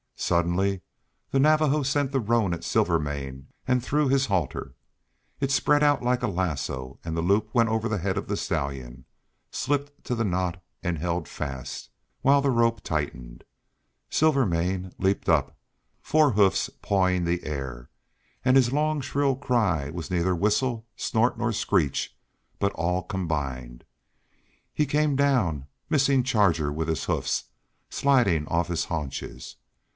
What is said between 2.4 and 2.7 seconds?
at